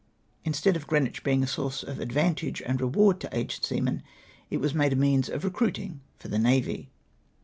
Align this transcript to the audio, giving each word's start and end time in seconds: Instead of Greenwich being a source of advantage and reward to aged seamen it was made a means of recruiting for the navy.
Instead 0.43 0.75
of 0.75 0.87
Greenwich 0.87 1.23
being 1.23 1.43
a 1.43 1.47
source 1.47 1.83
of 1.83 1.99
advantage 1.99 2.63
and 2.63 2.81
reward 2.81 3.19
to 3.19 3.29
aged 3.37 3.63
seamen 3.63 4.01
it 4.49 4.57
was 4.57 4.73
made 4.73 4.93
a 4.93 4.95
means 4.95 5.29
of 5.29 5.43
recruiting 5.43 6.01
for 6.17 6.27
the 6.27 6.39
navy. 6.39 6.89